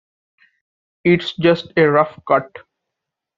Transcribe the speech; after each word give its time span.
It's 1.03 1.35
just 1.35 1.73
a 1.77 1.83
rough 1.83 2.19
cut. 2.27 2.49